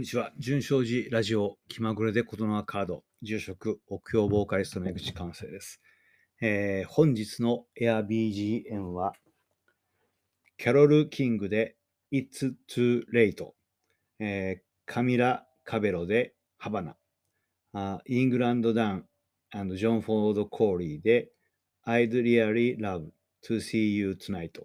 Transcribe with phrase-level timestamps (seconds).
[0.00, 0.32] んにちは。
[0.38, 5.82] 純正寺ラジオ気まぐれでことのカード、住職、奥標ボーカリストの江口完成です。
[6.40, 9.12] えー、本日の AirBGM は、
[10.56, 11.76] キャロル・キングで
[12.10, 13.52] It's Too Late、
[14.20, 16.96] えー、カミラ・カベロでハバナ、
[17.74, 19.06] あイングランド・ダン
[19.52, 21.30] ジョン・フォード・コーリーで
[21.86, 23.10] I'd Really Love
[23.46, 24.64] to See You Tonight、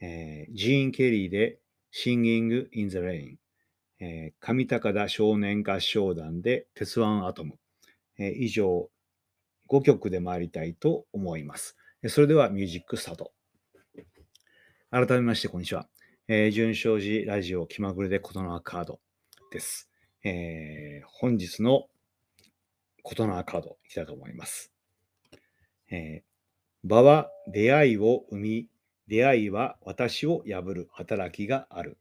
[0.00, 1.60] えー、ジーン・ケリーで
[1.92, 3.39] Singing in the Rain、
[4.00, 7.58] えー、上高田少年合唱団で鉄腕アトム、
[8.18, 8.88] えー、以上
[9.68, 11.76] 5曲で参りたいと思います。
[12.08, 13.32] それではミュージックスタート。
[14.90, 15.86] 改めまして、こんにちは。
[16.26, 19.00] えー、純正寺ラジオ気まぐれで琴の葉カード
[19.52, 19.90] です。
[20.24, 21.86] えー、本日の
[23.02, 24.72] 琴の葉カードいきたいと思います。
[25.90, 28.66] えー、場は出会いを生み、
[29.08, 31.98] 出会いは私を破る働きがある。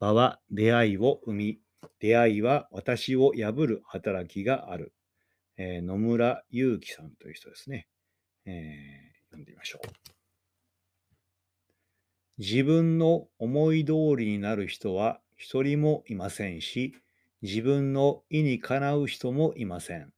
[0.00, 1.58] 場は出会いを生み、
[2.00, 4.94] 出会いは私を破る働きがある。
[5.58, 7.86] えー、野村祐樹さんという人ですね。
[8.46, 9.88] えー、読んでみましょう。
[12.38, 16.94] 自分の思い通りになる人は一人もいませんし、
[17.42, 20.10] 自分の意にかなう人もいません。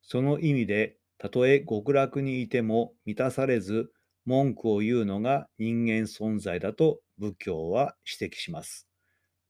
[0.00, 3.90] その意味で、たとえ極楽にいても満たされず、
[4.24, 8.88] 文句を言うのが人間存在だと仏教は指摘します。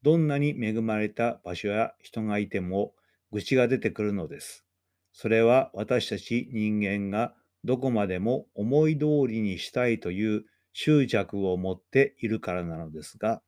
[0.06, 2.92] どんなに恵まれた場所や人がいても
[3.32, 4.64] 愚痴が出てくるのです。
[5.12, 13.42] それは私たち人間がどこまでも思い通りにしたいという執着を持っているからなのですが、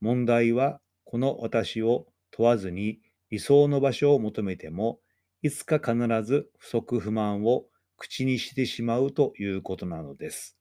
[0.00, 5.00] 問題はこの私を問わずに理想の場所を求めても、
[5.42, 7.66] いつか必ず不足不満を
[7.98, 10.56] 口にしてしまうということなのです。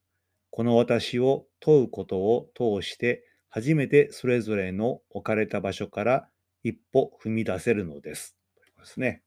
[0.49, 6.29] この私を問うことを通して初めてそれぞれの置かれた場所から
[6.63, 8.35] 一歩踏み出せるのです。
[8.55, 9.23] ということですね。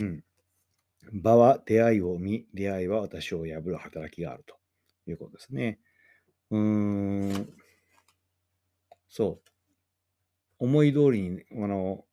[0.00, 0.24] うん。
[1.12, 4.56] 場は出会いを見、出会いは私を破る働きがあると
[5.06, 5.78] いうことですね。
[6.50, 6.60] うー
[7.40, 7.54] ん。
[9.08, 9.50] そう。
[10.58, 12.04] 思い通りに、あの、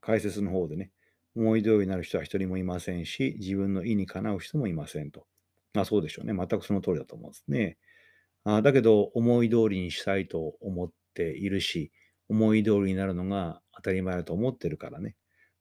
[0.00, 0.92] 解説の方でね、
[1.36, 5.26] 思い通りになる人は一人もいませんし、自分の意にかなう人もいませんと。
[5.74, 6.34] まあそうでしょうね。
[6.34, 7.76] 全くその通りだと思うんですね。
[8.50, 11.92] あだけど、思い通りにしたいと思っているし、
[12.30, 15.16] 思い通りになるのが当たり前だと思ってるからね。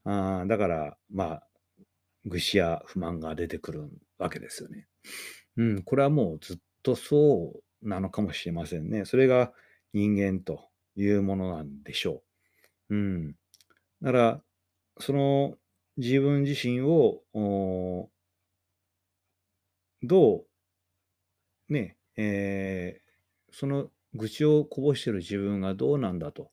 [0.06, 1.48] あだから、まあ、
[2.24, 4.88] 愚痴や不満が出てくるわけですよね。
[5.58, 9.04] うん、これはもうずっとそうなのかもしれませんね。
[9.04, 9.52] それが
[9.94, 12.24] 人間というものなんでしょ
[12.90, 12.96] う。
[12.96, 13.36] うん。
[14.02, 14.42] だから、
[15.00, 15.56] その
[15.98, 17.22] 自分自身を
[20.04, 20.46] ど
[21.70, 26.52] うね、えー、その愚痴をこぼしてる自分がどうなんだと。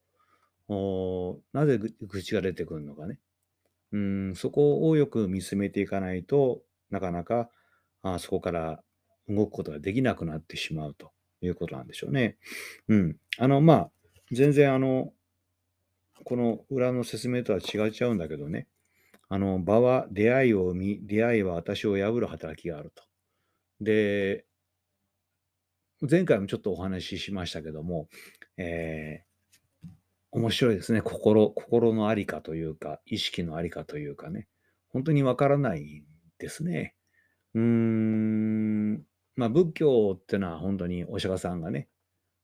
[1.53, 3.19] なぜ愚痴が出てくるのかね。
[3.93, 7.49] うん、そこをよく見つめていかないとなかなか
[8.03, 8.83] あそこから
[9.29, 12.37] 動くことができなくなってしまうということなんでしょうね。
[12.89, 13.17] うん。
[13.39, 13.91] あの、まあ、
[14.33, 15.13] 全然あの、
[16.25, 18.69] この裏の説明とは違っちゃうんだけどね。
[19.29, 23.03] あの、場は出会いを生み、出会いは私を破る働きがあると。
[23.81, 24.45] で、
[26.11, 28.09] 前回もちょっとお話ししましたけども、
[28.57, 29.89] えー、
[30.33, 31.01] 面白いですね。
[31.01, 34.49] 心、心のありかというか、意識のありかというかね。
[34.89, 36.05] 本当にわからない
[36.39, 36.95] ですね。
[37.55, 39.03] うーん、
[39.37, 41.89] まあ仏教ってのは本当にお釈迦さんがね、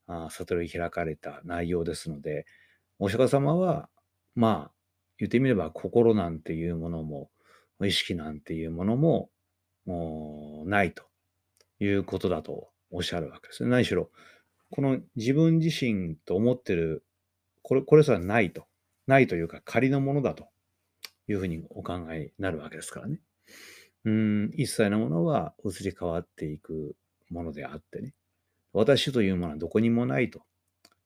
[0.06, 2.47] あ悟り開かれた内容ですので、
[2.98, 3.88] お釈迦様は、
[4.34, 4.72] まあ、
[5.19, 7.31] 言ってみれば心なんていうものも、
[7.82, 9.31] 意識なんていうものも、
[9.87, 11.04] もうないと
[11.78, 13.64] いうことだとおっしゃるわけです。
[13.64, 14.10] 何しろ、
[14.70, 17.04] この自分自身と思ってる、
[17.62, 18.66] これ、これすらないと。
[19.06, 20.48] ないというか仮のものだと
[21.26, 23.20] いうふうにお考えになるわけですからね。
[24.04, 26.97] うん、一切のものは移り変わっていく
[27.28, 28.15] ものであってね。
[28.72, 30.41] 私というものはどこにもないと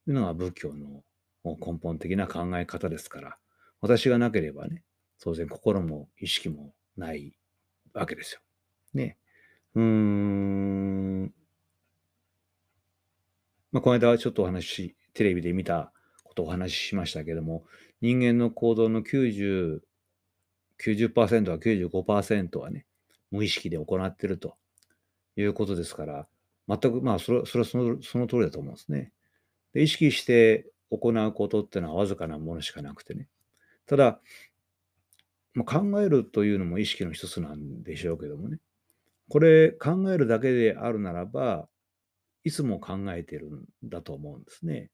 [0.07, 1.03] いうのが仏教の
[1.43, 3.37] 根本的な考え方ですから、
[3.81, 4.83] 私がなければね、
[5.19, 7.33] 当然心も意識もない
[7.93, 8.41] わけですよ。
[8.93, 9.17] ね。
[9.73, 11.04] うーん。
[13.75, 15.91] まあ、この間はちょっとお話し、テレビで見た
[16.23, 17.65] ことをお話ししましたけども、
[17.99, 19.81] 人間の行動の90、
[20.81, 22.85] 90%は95%はね、
[23.31, 24.55] 無意識で行っていると
[25.35, 26.25] いうことですから、
[26.69, 29.11] 全く、まあ、それそれはそのその通りだと思うんですね。
[29.73, 33.27] で意識して行うことっていうのはわずかなものしかなくてね。
[33.87, 34.21] ただ、
[35.53, 38.59] まあ、考えるというのも意識の一つなんでしょうけどもね。
[39.27, 41.67] これ考えるだけであるならば、
[42.45, 44.91] いつも考えてるんだと思うんですね。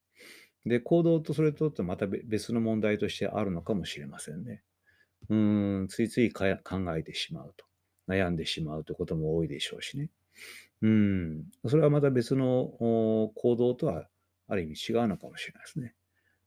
[0.66, 4.64] で、行動とそれとってまた別の問題としてあるのかもしれませんね。
[5.30, 6.48] うん、ついつい考
[6.98, 7.66] えてしまうと。
[8.08, 10.10] 悩んでしまうということも多いでしょうしね。
[10.82, 11.44] うん。
[11.68, 14.08] それはまた別の行動とは
[14.48, 15.94] ある意味違うのかもしれないですね。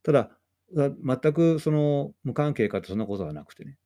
[0.03, 0.37] ただ、
[0.73, 3.77] 全くその無関係かとそんなことはなくてね、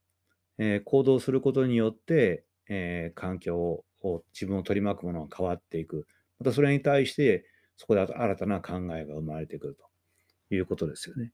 [0.57, 6.07] えー、行動することによって、えー、環境を自分を取り巻くものが変わっていく。
[6.39, 7.45] またそれに対して
[7.77, 11.31] そこで新たな考えが生まれてくるということですよね。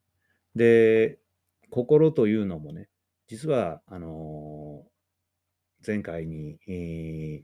[0.55, 1.19] で、
[1.69, 2.89] 心というのもね、
[3.27, 7.43] 実は、あのー、前回に、え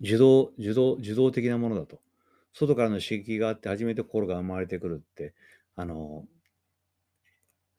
[0.00, 2.00] 受動、受動、受動的なものだと。
[2.52, 5.34] 外からの刺激があって初めて心が生まれてくるって、
[5.74, 6.24] あの、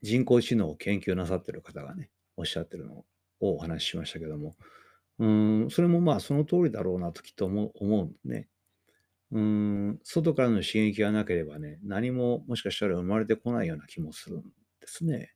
[0.01, 3.05] 人工知能を研究なさってる方がね、おっしゃってるのを
[3.39, 4.55] お話ししましたけども、
[5.19, 8.47] うん、それもまあその通りだろうなときっと思う思うね。
[9.31, 14.47] うん、外からの刺激がなければね、何ももしかしたら生まれてこないような気もするんで
[14.87, 15.31] すね。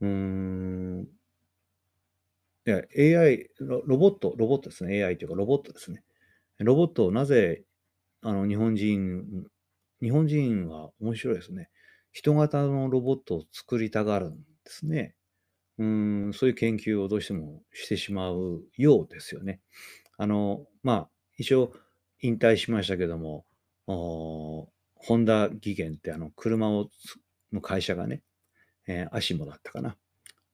[0.00, 1.08] うん。
[2.66, 4.98] いや、AI ロ、ロボット、ロボットですね。
[4.98, 6.02] AI というかロボットですね。
[6.58, 7.64] ロボットをなぜ、
[8.22, 9.46] あの、日本人、
[10.02, 11.70] 日本人は面白いですね。
[12.12, 15.16] 人型のロボットを作りたがるんですね。
[15.78, 19.60] うん、そういう研究をどうしてもしてしまうようですよね。
[20.16, 21.72] あの、まあ、一応
[22.20, 23.44] 引退しましたけども、
[23.86, 24.66] ホ
[25.10, 26.90] ンダ技研ってあの車を
[27.52, 28.22] の会社がね、
[28.86, 29.96] えー、アシモだったかな。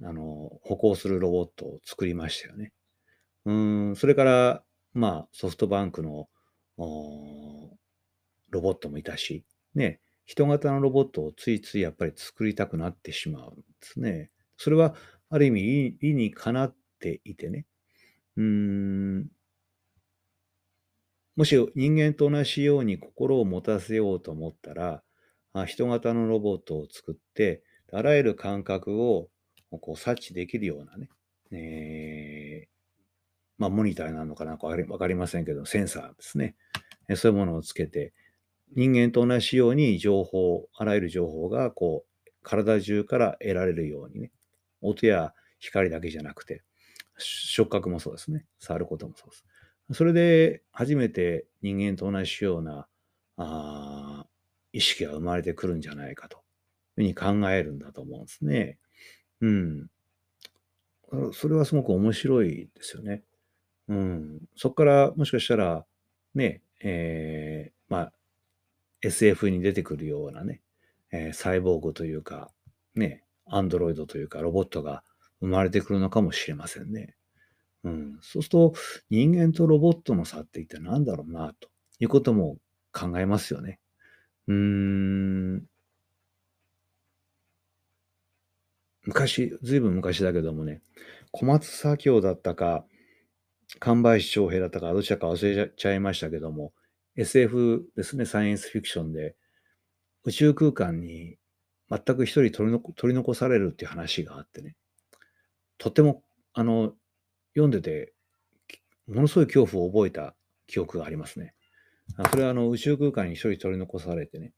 [0.03, 2.73] あの、歩行するロボットを作りましたよね。
[3.47, 4.62] うん、それから、
[4.93, 6.29] まあ、ソフトバンクの
[6.76, 9.44] ロボットもいたし、
[9.75, 14.31] ね、人型のロボットをついついやっぱり作りたくなってしまうんですね。
[14.56, 14.94] それは
[15.35, 17.67] ある意味理にかなっていてね。
[18.37, 19.27] うーん。
[21.35, 25.03] もし人間と同じように心を持たせようと思ったら、
[25.53, 29.29] あ人型のロボットを作って、あらゆる感覚を
[29.81, 31.09] こう察知できるようなね、
[31.51, 32.69] えー、
[33.59, 36.55] まあ、モニターなのかなかわかりませんけど、センサーですね。
[37.17, 38.13] そういうものをつけて、
[38.77, 44.31] 人間と同じように情報、あらゆる情報がこう、体中から得られるようにね、
[44.85, 46.63] 音や光だけじゃなくて、
[47.17, 48.45] 触覚もそうですね。
[48.59, 49.45] 触ることもそうです。
[49.93, 52.87] それで初めて人間と同じような
[53.37, 54.27] あ
[54.73, 56.43] 意識が生まれてくるんじゃないかという
[56.97, 58.79] ふうに考えるんだと思うんですね。
[59.41, 59.87] うん。
[61.33, 63.23] それはすごく面白いですよね。
[63.89, 64.41] うん。
[64.57, 65.87] そこからもしかしたら、
[66.35, 68.13] ね、えー、まあ、
[69.03, 70.63] SF に出てくるようなね、
[71.13, 72.51] えー、サイボーグというか、
[72.95, 75.02] ね、アンドロイドというかロボットが
[75.41, 77.14] 生まれてくるのかもしれませんね。
[77.85, 78.75] うん、そうすると
[79.11, 81.69] 人間とロボットの差って一体何だろうなと
[82.00, 82.56] いうことも
[82.93, 83.79] 考えますよね。
[84.49, 85.64] うーん
[89.06, 90.81] 昔、ずいぶん昔だけどもね、
[91.31, 92.87] 小松左京だったか、
[93.79, 96.73] 神林翔平だったか、どちらか忘れちゃいましたけども、
[97.17, 99.37] SF ですね、サイエンスフィクションで、
[100.25, 101.37] 宇宙空間に
[101.91, 104.77] 全く一人取り取り残されるっていう話があってね、
[105.79, 106.23] とても、
[106.53, 106.95] あの、
[107.55, 108.12] 読んでて、
[109.07, 110.35] ものすごい恐怖を覚えた
[110.67, 111.55] 記憶がありますね。
[112.31, 114.53] それはあの宇宙空間に一人取り残されてね、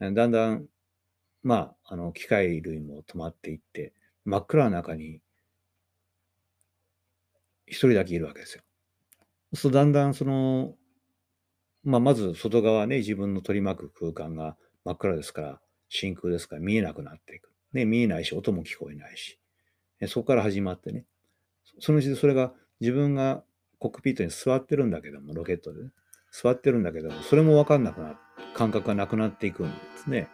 [0.00, 0.66] だんだん
[1.46, 3.92] まあ、あの、機械類も止まっていって、
[4.24, 5.20] 真っ暗な中に、
[7.68, 8.62] 一人だけいるわけですよ。
[9.54, 10.74] そうだんだんその、
[11.84, 17.50] まあ、まず外側ね、自分の取り巻く空間が真っ暗ですから、真空ですから見えなくなっていく。
[17.72, 19.38] ね、見えないし、音も聞こえないし。
[20.08, 21.04] そこから始まってね。
[21.80, 23.44] そのうちでそれが自分が
[23.78, 25.90] コックピットに座ってるんだけども、ロケットでね。
[26.32, 28.20] 座ってるんだけども、それもわかんなくな
[28.54, 30.28] 感覚がなくなっていくんですね。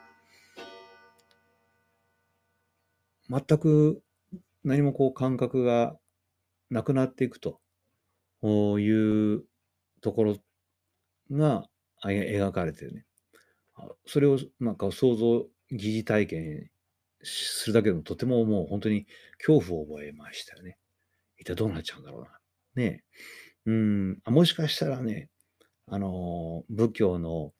[3.29, 4.03] 全く
[4.65, 5.97] 何もこう感覚が
[6.71, 7.61] なくなっていくと
[8.43, 9.45] いう
[10.01, 10.37] ところ
[11.31, 11.69] が
[12.05, 13.07] 描かれてるね。
[14.07, 16.71] それをなんか想像、疑似体験
[17.23, 19.07] するだけでもとてももう本当に
[19.39, 20.79] 恐怖を覚えましたよね。
[21.39, 22.29] 一体どうなっちゃうんだろうな。
[22.75, 23.05] ね
[23.67, 25.29] うん、もしかしたらね、
[25.87, 27.53] あの、仏教の、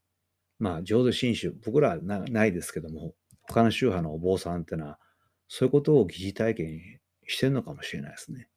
[0.59, 4.99] まあ、浄土真宗、僕らはないですけども、他の宗派のお坊さんってのは、
[5.49, 6.81] そういうことを疑似体験
[7.26, 8.49] してるのかもしれないですね。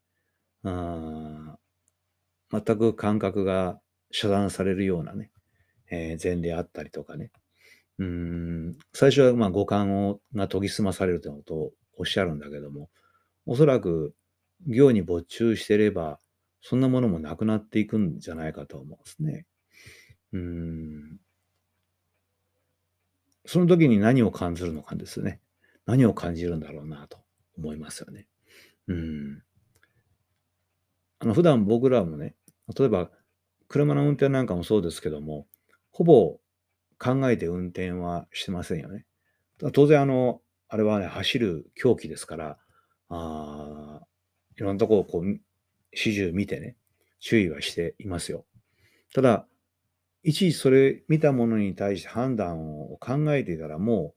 [0.63, 1.57] あ
[2.51, 3.79] 全く感覚が
[4.11, 5.31] 遮断されるようなね、
[5.91, 7.31] えー、前例あったりとかね。
[7.97, 12.89] うん最初はまあ五感をが研ぎ澄まされるということをおっしゃるんだけども、
[13.45, 14.13] おそらく
[14.67, 16.19] 行に没注してれば、
[16.61, 19.45] そんなものもなくなっていくんじゃないかと思うんですね。
[20.33, 21.19] うん
[23.45, 25.39] その時に何を感じるのかですね。
[25.85, 27.19] 何を感じるんだろうなと
[27.57, 28.27] 思いますよね。
[28.87, 29.43] うん。
[31.19, 32.35] あの、普段僕らもね、
[32.75, 33.11] 例えば
[33.67, 35.47] 車の運転なんかもそうですけども、
[35.91, 36.39] ほぼ
[36.97, 39.05] 考えて運転はしてませんよね。
[39.73, 42.57] 当然あの、あれはね、走る凶器ですから、
[43.09, 44.01] あ
[44.57, 45.39] いろんなとこをこう、
[45.93, 46.75] 始終見てね、
[47.19, 48.45] 注意はしていますよ。
[49.13, 49.47] ただ、
[50.23, 54.15] いちいちそれ見たものに対して判断を考えていたらも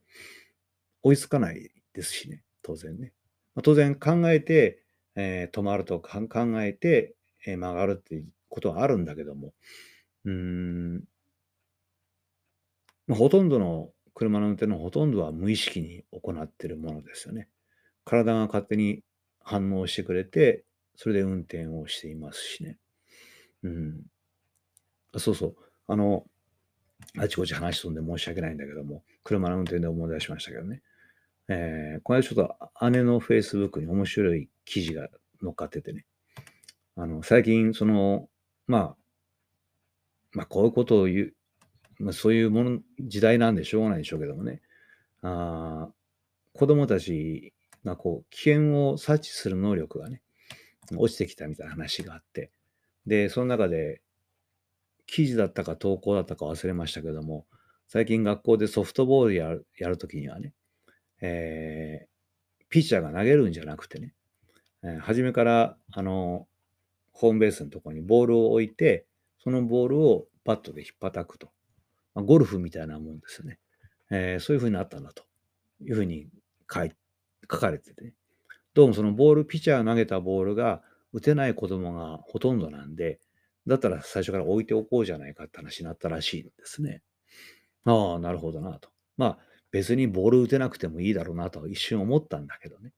[1.04, 3.12] う追いつかないですしね、当然ね。
[3.54, 4.82] まあ、当然考えて、
[5.16, 6.28] えー、止まると考
[6.62, 7.14] えて、
[7.46, 9.52] えー、曲がるっていうことはあるんだけども、
[10.24, 11.04] うん、
[13.14, 17.48] ほとんどの車の運転のほとんどは無意識に行っているものですよね。
[18.04, 19.02] 体が勝手に
[19.40, 20.64] 反応してくれて、
[20.96, 22.78] それで運転をしていますしね。
[23.62, 24.02] うん。
[25.16, 25.56] そうそう。
[25.86, 26.24] あの、
[27.16, 30.82] あちこち話し飛んで申し訳ないんだけども、車の運転で思い出しましたけどね。
[31.48, 32.48] えー、この間ちょっ
[32.80, 35.08] と姉の Facebook に面白い記事が
[35.40, 36.04] 載っかっててね。
[36.96, 38.28] あの、最近、その、
[38.66, 38.96] まあ、
[40.32, 41.34] まあ、こういうことを言う、
[41.98, 44.60] まあ、そういうもの、時代なんでしょうがないでしょうけどもね。
[45.22, 45.88] あ
[46.54, 47.52] 子供たち
[47.84, 50.22] がこう、危険を察知する能力がね、
[50.96, 52.50] 落ちてきたみたいな話があって、
[53.06, 54.02] で、その中で、
[55.06, 57.46] 記事だったか投稿だったか忘れましたけども、
[57.88, 60.52] 最近学校でソフトボールやるやるときにはね、
[61.22, 64.14] えー、ピッチャーが投げるんじゃなくてね、
[64.82, 66.46] えー、初めから、あの、
[67.12, 69.06] ホームベースのところにボールを置いて、
[69.42, 71.50] そのボールをバットで引っ叩くと。
[72.18, 73.58] ま、ゴルフみたいなもんですよね。
[74.10, 75.22] えー、そういうふうになったんだと
[75.80, 76.28] いうふうに
[76.72, 76.92] 書い
[77.50, 78.12] 書かれてて、
[78.74, 80.82] どうもそのボール、ピッチャー投げたボールが
[81.12, 83.20] 打てない子供がほとんどなんで、
[83.66, 87.02] だったら最初から置いておこうじゃないかって話になったらしいんですね。
[87.84, 88.90] ああ、なるほどなと。
[89.16, 89.38] まあ、
[89.70, 92.92] 別にボール打てなくてもいいだろうなと一瞬思ったんだけどね。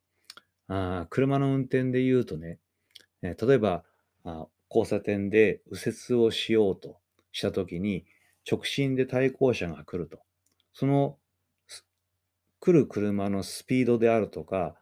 [0.69, 2.61] あ車の運転で言うとね、
[3.23, 3.85] え例えば
[4.25, 7.01] あ交差点で右折をしようと
[7.33, 8.05] したときに
[8.49, 10.21] 直進で対向車が来ると。
[10.73, 11.19] その
[12.61, 14.77] 来る車のスピードであるとか、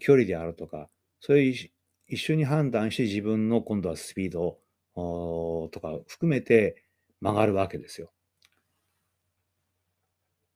[0.00, 0.90] 距離であるとか、
[1.20, 1.70] それ一
[2.16, 4.58] 緒に判断して自分の今度はスピード
[4.94, 6.84] とか含めて
[7.20, 8.12] 曲がるわけですよ。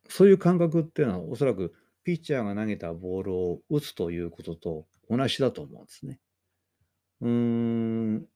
[0.09, 6.21] そういう感覚っていうのはおそらくピッチャーが投げたボールを打つということと同じだと思うんですね。
[7.21, 8.27] うーん。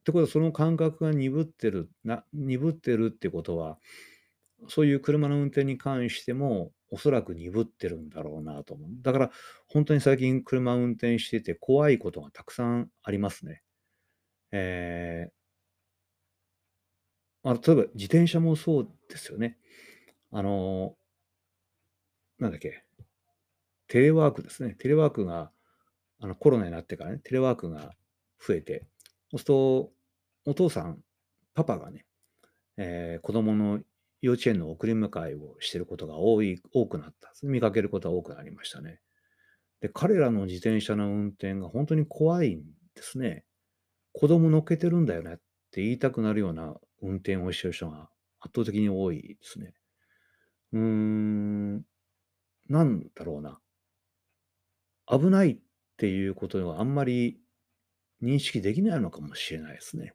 [0.00, 3.78] ってことはその感覚が鈍ってるな鈍ってるってことは
[4.68, 8.90] そういう車の運転に関してもおそらく鈍ってるんだろうなと思う。
[9.02, 9.30] だから
[9.68, 13.62] 本当に最近車運転してて怖いことがたくさんありますね。
[14.52, 19.58] えー、あ例えば自転車もそうですよね。
[20.32, 20.96] あの、
[22.38, 22.84] なんだっけ、
[23.88, 24.74] テレワークですね。
[24.78, 25.50] テレワークが、
[26.20, 27.92] あのコロナになってからね、テレワークが
[28.46, 28.86] 増えて、
[29.30, 29.92] そうすると、
[30.46, 30.98] お父さん、
[31.54, 32.04] パパがね、
[32.76, 33.80] えー、子供の
[34.22, 37.32] 幼稚園の送り迎えをしていることが多い、多くなった。
[37.42, 39.00] 見かけることが多くなりましたね。
[39.80, 42.62] で、彼らの自転車の運転が本当に怖いん
[42.94, 43.44] ですね。
[44.12, 45.36] 子供乗っけてるんだよねっ
[45.70, 48.10] て言いたくなるような運転をしてる人が
[48.40, 49.74] 圧倒的に多いですね。
[50.72, 51.76] うーん、
[52.68, 53.60] なんだろうな。
[55.06, 55.58] 危ないっ
[55.96, 57.40] ていうことがあんまり
[58.22, 60.14] 認識できないのかもしれないですね。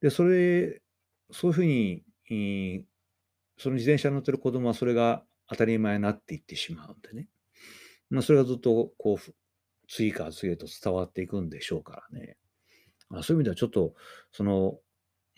[0.00, 0.82] で、それ、
[1.30, 2.84] そういうふうに、
[3.56, 7.28] その自転車に乗ってる子供はそれが当たり前になっていってしまうんでね。
[8.10, 9.34] まあ、それがずっとこう、
[9.88, 12.36] 次から次へと伝わっていくんでしょうからね。
[13.08, 13.94] まあそういう意味ではちょっと、
[14.32, 14.78] その、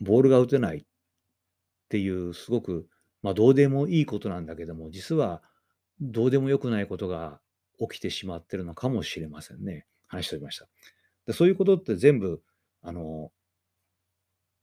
[0.01, 0.85] ボールが打てないっ
[1.89, 2.89] ていう、すごく、
[3.23, 5.43] まあ、どうでもいいことなんだけども、実は、
[6.01, 7.41] どうでもよくないことが
[7.79, 9.87] 起きてしまってるのかもしれませんね。
[10.07, 10.69] 話しておりました。
[11.27, 12.43] でそういうことって全部、
[12.83, 13.33] あの、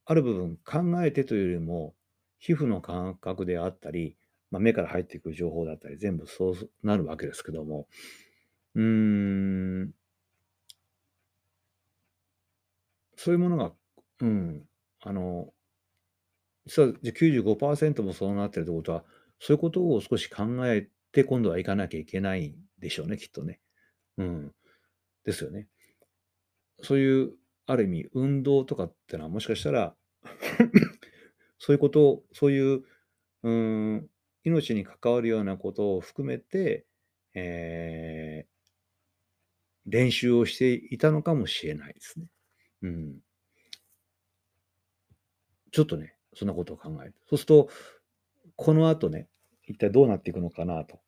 [0.06, 1.96] ある部分考えてというよりも、
[2.40, 4.18] 皮膚の感覚であったり、
[4.52, 7.88] まあ、目から入ってくる情報だったり、全部そうなるわけですけども、
[8.76, 9.94] うーん、
[13.16, 13.72] そういうものが、
[14.22, 14.68] うん、
[15.02, 15.54] あの、
[16.66, 19.04] 実は95%もそうなってるってことは、
[19.40, 23.60] そういうことを少し考えて今度はいかなきゃいけないんでしょうね、きっとね。
[24.18, 24.52] うん。
[25.26, 25.68] ですよね。
[26.82, 27.34] そういう、
[27.66, 29.96] ある意味、運動とかってのはもしかしたら
[31.60, 32.84] そういうことを、そういう、
[33.44, 34.10] うん、
[34.44, 36.86] 命に関わるようなことを含めて、
[37.34, 42.26] えー、練習をしていたのかもしれないですね。
[42.82, 43.20] うん。
[45.72, 47.16] ちょっとね、そんなことを考える。
[47.28, 47.70] そうすると、
[48.56, 49.28] この後ね、
[49.66, 51.00] 一体どうなっていくのかなと。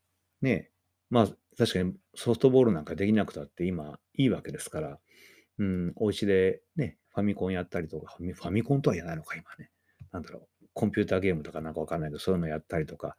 [0.41, 0.69] ね
[1.10, 5.00] まあ確かにソフトボールなんかできなくたって今いいわけですから、
[5.57, 9.71] うん、お家でね、ファミコンやったりとか、ファミコンとは言えないのか、今ね。
[10.12, 13.15] なんだろう、コンピューターゲームとかなんかわかんないけど、そういうのやったりとか、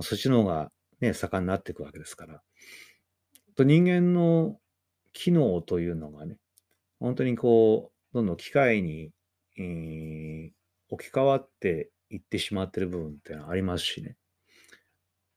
[0.00, 0.70] そっちの方が
[1.00, 2.42] ね、盛んになっていくわけですから。
[3.56, 4.58] と人間の
[5.12, 6.36] 機能というのがね、
[6.98, 9.10] 本当にこう、どんどん機械に、
[9.58, 10.50] えー、
[10.88, 14.16] 置き換わっていってしまってる部分っていうのはありますしね。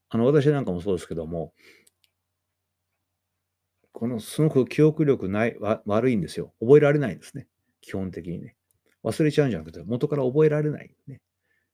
[0.10, 1.54] あの、私なんかもそうですけども、
[4.04, 5.56] このすごく記憶力ない
[5.86, 6.54] 悪いんですよ。
[6.60, 7.48] 覚えられないんですね。
[7.80, 8.58] 基本的にね。
[9.02, 11.22] 忘れちゃうんじゃなくて、元から覚えられない、ね。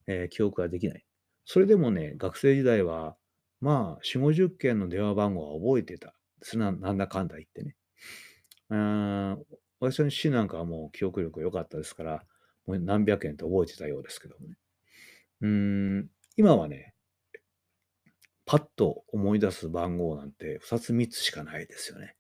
[0.06, 1.04] えー、記憶ができない。
[1.44, 3.18] それでもね、学生時代は、
[3.62, 6.14] まあ、4、50件の電話番号は覚えてた。
[6.44, 7.76] そななんだかんだ言ってね。
[8.70, 9.44] うん
[9.80, 12.24] 私の父なんかはもう記憶力良かったですから、
[12.68, 14.56] もう何百件と覚えてたようですけどもね。
[15.42, 16.94] うん、今はね、
[18.46, 22.16] パッと思い出す番号なんて2つ3つしかないですよね。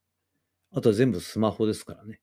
[0.71, 2.19] あとは全部スマホですからね。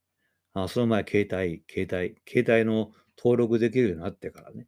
[0.55, 4.67] あその前、携帯、携帯、携帯の登録できるようになってからね。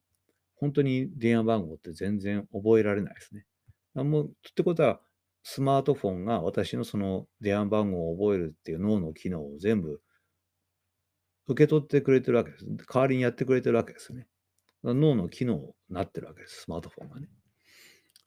[0.56, 3.47] 本当に電話番号って全然覚えられないですね。
[3.94, 5.00] もうってことは、
[5.42, 10.00] スマートフォンが私のその電話番号を覚えるっていう脳の機能を全部
[11.47, 12.66] 受け取ってくれてるわけです。
[12.66, 14.26] 代わりにやってくれてるわけですね。
[14.85, 17.28] 脳の機能になってるわけです、スマートフォンがね。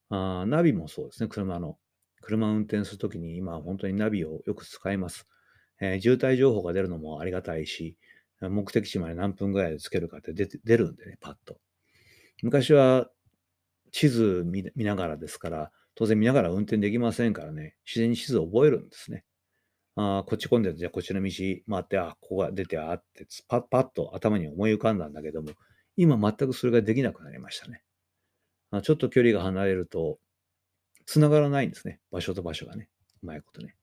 [0.10, 1.77] あナビもそうですね、車の。
[2.22, 5.27] 車運転するときに今本当にナビをよく使います、
[5.81, 7.97] えー、渋滞情報が出るのもありがたいし、
[8.39, 11.57] 目的地まで何分ぐらいでつけるかって出て出るんでね、パッと。
[12.41, 13.09] 昔は
[13.91, 19.25] 地図見ながらですから、当然見ながら運転できませんからね、自然に地図を覚えるんですね。
[19.95, 21.29] ああこっち混んでるじゃあこっちの道
[21.69, 25.51] 回って、あ、ここが出てあって、パッパッと頭に思い浮かんだんだけども、
[25.97, 27.84] 今全くそれができなくなりましたね。
[28.71, 30.17] あちょっと距離が離れると、
[31.06, 31.99] 繋がらないんですね。
[32.12, 32.89] 場所と場所がね。
[33.21, 33.75] うまいことね。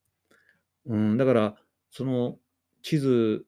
[0.87, 1.57] うん、だから、
[1.91, 2.39] その
[2.83, 3.45] 地図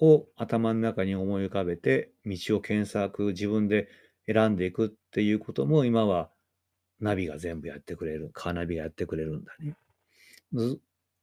[0.00, 3.88] を頭の中に思い浮かべて、道を検索、自分で
[4.26, 6.30] 選んでいくっていうことも、今は
[7.00, 8.30] ナビが全部やってくれる。
[8.32, 9.76] カーナビがやってくれるんだね。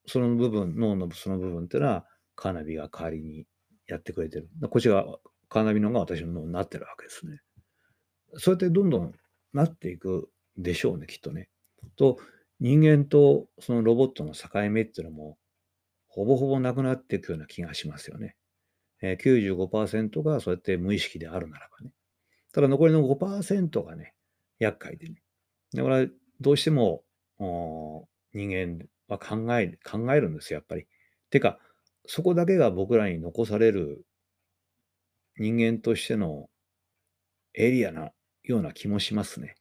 [0.07, 3.45] その部分、脳のその部分っていうのは、カーナビが代わりに
[3.87, 4.49] やってくれてる。
[4.69, 5.05] こっちが、
[5.49, 7.41] カーナビの方が私の脳になってるわけですね。
[8.37, 9.13] そうやってどんどん
[9.53, 11.49] なっていくでしょうね、きっとね。
[11.97, 12.17] と、
[12.59, 15.37] 人間とそのロボットの境目っていうのも、
[16.13, 18.35] ほぼほぼなくなっていくような気がしますよね。
[19.01, 21.91] えー、95%がそうやって無意識であるならばね。
[22.53, 24.13] ただ残りの5%がね、
[24.59, 25.15] 厄介でね。
[25.73, 26.05] だから
[26.41, 27.03] どうしても
[28.33, 30.85] 人間は考え、考えるんですよ、やっぱり。
[31.29, 31.59] てか、
[32.05, 34.05] そこだけが僕らに残される
[35.37, 36.49] 人間としての
[37.53, 38.11] エリアな
[38.43, 39.55] ような気もしますね。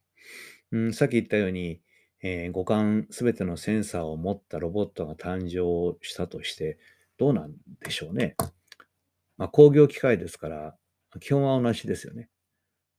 [0.73, 1.81] うん、さっき言ったように、
[2.23, 6.79] えー、五感すべてのセンサーを持ったロボットが誕生したとして、
[7.19, 8.37] どうなんでしょうね。
[9.37, 10.77] まあ、工業機械ですから、
[11.21, 12.29] 基本は同じですよね。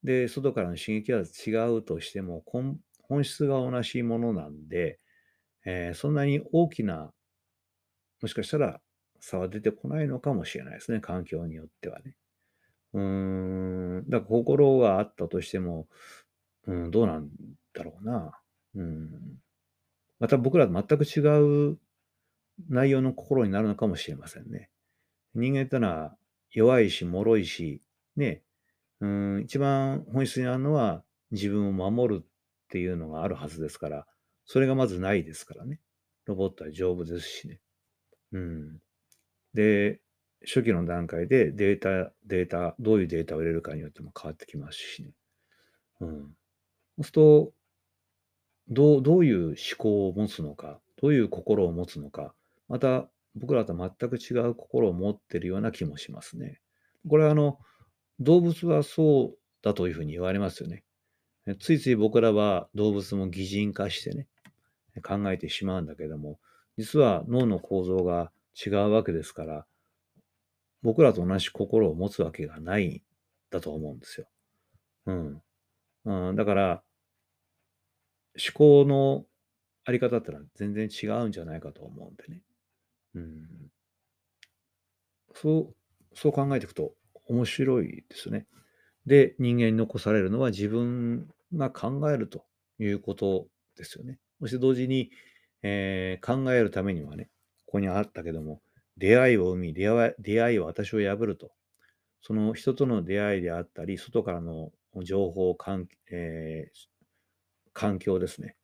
[0.02, 4.98] で、外からの刺激は違うとしても、本質が同じものなんで、
[5.64, 7.12] えー、そんなに大きな、
[8.20, 8.80] もしかしたら
[9.20, 11.00] 差は出てこないのかもしれないですね。
[11.00, 12.16] 環境によってはね。
[12.94, 15.86] うーん、だから心があったとしても、
[16.66, 17.28] うん、どうなん
[17.72, 18.41] だろうな。
[18.74, 19.38] うん。
[20.18, 21.78] また僕らと全く違う
[22.68, 24.70] 内容の心になるのかもしれませんね。
[25.34, 26.16] 人間ってのは
[26.50, 27.80] 弱いし、脆いし、
[28.16, 28.42] ね、
[29.00, 32.26] うん、一番本質にあるのは自分を守るっ
[32.68, 34.06] ていうのがあるはずですから、
[34.44, 35.80] それがまずないですからね。
[36.26, 37.60] ロボットは丈夫ですしね。
[38.32, 38.78] うん。
[39.54, 40.00] で、
[40.44, 45.12] 初期の段階でデータ、データ、どういうデータを入れるかによっても変わってきますしね。
[46.00, 46.08] うん。
[46.18, 46.26] そ
[46.98, 47.52] うすると、
[48.68, 52.34] どう、どういう思考を持つのか、どういう心を持つのか、
[52.68, 56.60] また僕らと全く違う心を持っているような気もしますね。
[57.08, 57.58] これはあの、
[58.20, 60.84] 動物はそうだというふうに言われますよね。
[61.58, 64.28] ついつい僕らは動物も擬人化してね、
[65.02, 66.38] 考えてしまうんだけども、
[66.76, 69.66] 実は脳の構造が違うわけですから、
[70.82, 73.02] 僕らと同じ心を持つわけがないん
[73.50, 74.26] だと思うんですよ。
[75.06, 75.42] うん。
[76.04, 76.82] うん、だから、
[78.36, 79.24] 思考の
[79.84, 82.42] あり方ってのは全然違うんじゃないかと思うんでね。
[83.14, 83.48] うん。
[85.34, 85.74] そう、
[86.14, 86.94] そう考えていくと
[87.26, 88.46] 面白いですね。
[89.06, 92.44] で、人間に残されるのは自分が考えると
[92.78, 94.18] いうことですよね。
[94.40, 95.10] そして同時に、
[95.62, 97.28] えー、考えるためにはね、
[97.66, 98.60] ここにあったけども、
[98.96, 101.52] 出会いを生み、出会い出会いは私を破ると。
[102.20, 104.70] その人との出会いであったり、外からの
[105.02, 106.91] 情報関、えー、
[107.72, 108.56] 環境ですね。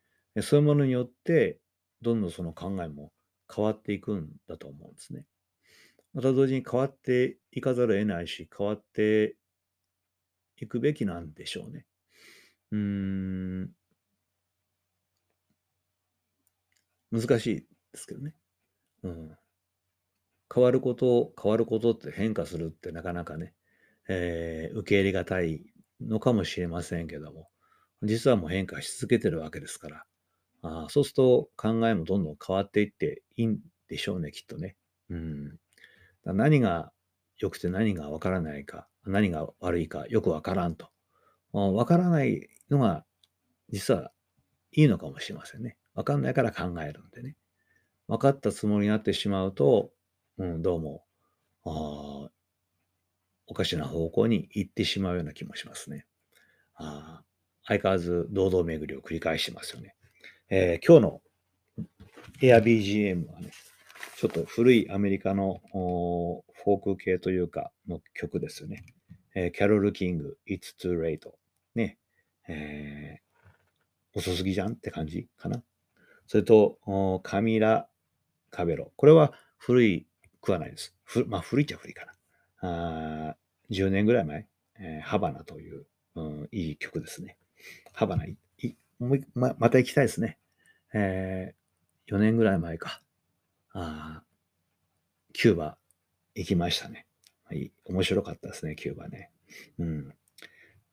[0.42, 1.60] そういうものによって、
[2.02, 3.12] どんどんその考えも
[3.54, 5.26] 変わっていくんだと思うんですね。
[6.14, 9.36] また同時に変わっていかざるを得ないし、変わって
[10.56, 11.86] いくべきなんでしょうね。
[12.72, 13.72] うーん。
[17.10, 18.34] 難しいですけどね。
[19.04, 19.38] うん。
[20.54, 23.54] 変わること変わることって変化するってなかなかね、
[24.08, 25.64] えー受け入れがたい
[26.00, 27.50] のかもしれませんけども、
[28.02, 30.04] 実はもう変化し続けてるわけですから、
[30.62, 33.58] あそうすると考えもどんどん変わっていっていいん
[33.88, 34.76] でしょうね、きっとね。
[35.10, 35.58] うん。
[36.24, 36.92] 何が
[37.38, 40.90] 良くて何がわからないか、何が悪いかよくわからんと。
[41.52, 43.04] わからないのが
[43.70, 44.12] 実は
[44.72, 45.78] いいのかもしれませんね。
[45.94, 47.36] わかんないから考えるんでね。
[48.06, 49.90] 分かったつもりになってしまうと、
[50.38, 51.04] うん、どうも、
[51.64, 52.30] あ
[53.46, 56.06] おかしな方向に行ってしまうような気もしますね。
[56.74, 57.22] あ
[57.68, 59.94] 相変わらず堂々巡りを繰り返してますよね。
[60.48, 61.20] えー、今日の
[62.40, 63.50] AirBGM はね、
[64.16, 68.84] ちょっと古いアメリカのフォーク系というかの曲ですよね。
[69.34, 71.30] えー、キャロル・キング、It's Too Late。
[71.74, 71.98] ね。
[72.48, 75.62] えー、遅すぎじゃんって感じかな。
[76.26, 76.78] それと、
[77.22, 77.86] カミラ・
[78.50, 78.92] カベロ。
[78.96, 80.06] これは古い
[80.40, 80.94] くはないです。
[81.04, 82.12] ふまあ、古いっちゃ古いかな。
[83.30, 83.36] あ
[83.70, 84.46] 10年ぐらい前、
[84.80, 87.36] えー、ハバナという、うん、いい曲ですね。
[87.98, 88.36] ハバナ、い
[89.34, 90.38] ままた行きたいですね。
[90.94, 93.02] えー、4年ぐらい前か。
[93.72, 94.22] あ
[95.32, 95.76] キューバ
[96.36, 97.06] 行きましたね。
[97.42, 99.32] はい、面白かったですね、キューバね。
[99.80, 100.14] うん。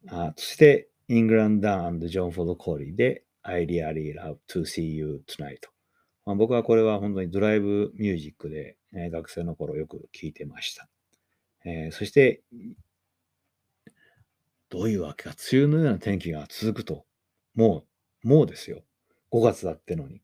[0.07, 5.59] あそして、イングランドジョン・フォード・コーリーで I really love to see you tonight.
[6.25, 10.89] まあ、僕はこれは本当にドライブミュージックで、えー、学生の頃よく聴いてました。
[11.65, 12.41] えー、そして、
[14.75, 17.05] どういうわけか、梅雨のような天気が続くと、
[17.55, 17.85] も
[18.25, 18.83] う、もうですよ。
[19.31, 20.21] 5月だってのに。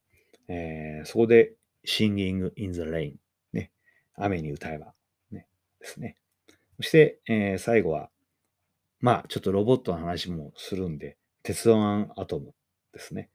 [0.50, 1.54] えー、そこで、
[1.88, 3.14] Singing in the Rain、
[3.54, 3.72] ね、
[4.14, 4.94] 雨に歌えば、
[5.32, 5.48] ね、
[5.80, 6.18] ですね。
[6.76, 8.10] そして、えー、最後は、
[9.00, 12.54] まあ、ちょっとロボットの話もするんで、鉄腕アトム
[12.92, 13.30] ですね。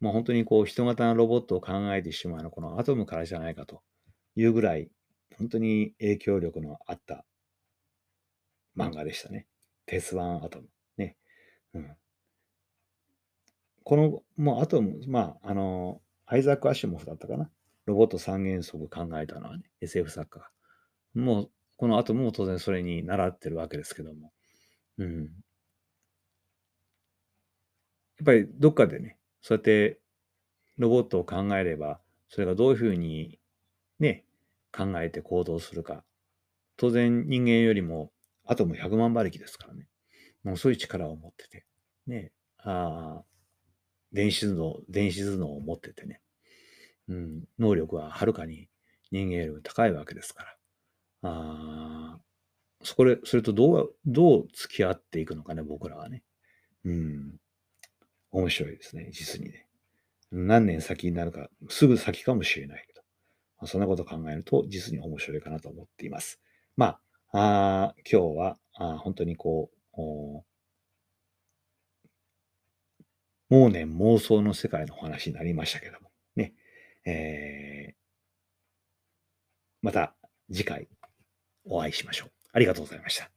[0.00, 3.82] もう本当にこう人型のロボットを考えてしまうのはこのアトムからじゃないかと
[4.36, 4.90] いうぐらい
[5.38, 7.24] 本当に影響力のあった
[8.74, 9.46] 漫画でしたね。
[9.86, 10.68] 鉄腕アトム。
[10.96, 11.16] ね。
[11.74, 11.96] うん。
[13.84, 17.50] この、もうアトム、まあ、あの、アイザック・アシモフだったかな。
[17.84, 20.50] ロボット三原則考えたのはね、SF 作家。
[21.14, 24.32] もう、このアトムも当然それに習ってるわけですけども。
[24.98, 25.22] うん。
[28.18, 29.98] やっぱりどっかでね、そうやって
[30.78, 33.40] ロボットを考えれば、それがどういうふうに
[33.98, 34.24] ね、
[34.70, 36.04] 考えて行動するか。
[36.76, 38.12] 当然人間よりも
[38.44, 39.86] アトム100万馬力ですからね。
[40.42, 41.64] もうそういう力を持ってて。
[42.06, 43.24] ね、ああ、
[44.12, 46.20] 電子頭脳、電子頭脳を持っててね。
[47.08, 48.68] うん、能力ははるかに
[49.10, 50.56] 人間より高いわけですから。
[51.22, 52.18] あ
[52.82, 56.24] そこで、それとどう、どう付き合っていくのかね、僕らはね。
[56.84, 57.36] うん。
[58.32, 59.66] 面白いですね、実にね。
[60.32, 63.02] 何年先になるか、すぐ先かもしれないけど、
[63.58, 66.40] まあ、そんなことを考えると、実に面白いかなと思っています。
[66.76, 67.00] まあ、
[67.32, 70.02] あ今日はあ本当にこう、
[73.50, 76.52] 妄念妄想の世界のお話になりましたけども、ね、
[77.06, 77.94] えー、
[79.80, 80.14] また
[80.50, 80.88] 次回
[81.64, 82.30] お会いしましょう。
[82.52, 83.30] ありがとうございました。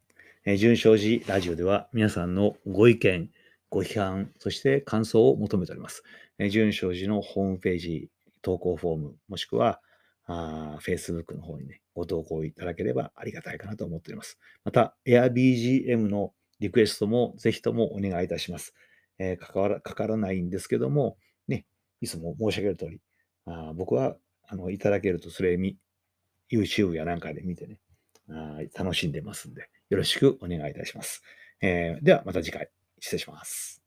[0.44, 3.30] えー、純正寺ラジオでは皆さんのご意見、
[3.70, 6.04] ご批判、そして感想を求めております。
[6.38, 8.10] え純正寺のホームページ、
[8.42, 9.80] 投稿フォーム、もしくは、
[10.28, 14.40] あ Facebook の方にね、ご投稿いただければありがたいかなと思っております。
[14.64, 18.74] また、AirBGM のリクエストもぜひともお願いいたします。
[19.20, 21.66] えー、かからかからないんですけども、ね、
[22.02, 23.02] いつも申し上げる通り、
[23.46, 24.16] あ僕は
[24.48, 25.78] あのいただけるとそれ見、
[26.52, 27.80] YouTube やなんかで見てね
[28.30, 31.22] あ、楽しんでますんで、よろしくお願いいたします。
[31.62, 32.70] えー、ではまた次回。
[33.00, 33.85] 失礼します。